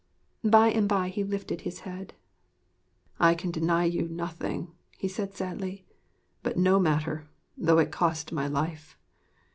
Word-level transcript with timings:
By 0.43 0.69
and 0.71 0.89
by 0.89 1.09
he 1.09 1.23
lifted 1.23 1.61
his 1.61 1.81
head: 1.81 2.15
'I 3.19 3.35
can 3.35 3.51
deny 3.51 3.83
you 3.85 4.07
nothing,' 4.07 4.73
he 4.97 5.07
said 5.07 5.35
sadly. 5.35 5.85
'But 6.41 6.57
no 6.57 6.79
matter, 6.79 7.29
though 7.55 7.77
it 7.77 7.91
cost 7.91 8.31
me 8.31 8.37
my 8.37 8.47
life.... 8.47 8.97